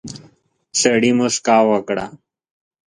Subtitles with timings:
[0.81, 2.05] سړي موسکا وکړه.